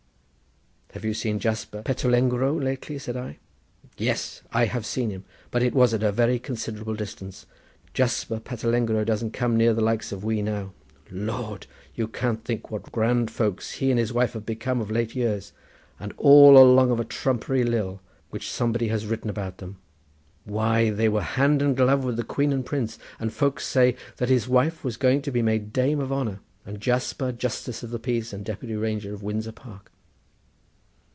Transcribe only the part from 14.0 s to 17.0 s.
wife have become of late years, and all along of